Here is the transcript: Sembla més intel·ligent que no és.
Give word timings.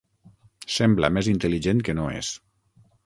Sembla 0.75 1.11
més 1.17 1.29
intel·ligent 1.33 1.85
que 1.91 1.97
no 2.01 2.09
és. 2.21 2.33